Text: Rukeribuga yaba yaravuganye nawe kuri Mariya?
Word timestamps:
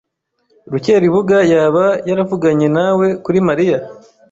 Rukeribuga 0.71 1.37
yaba 1.53 1.85
yaravuganye 2.09 2.67
nawe 2.77 3.07
kuri 3.23 3.39
Mariya? 3.47 3.77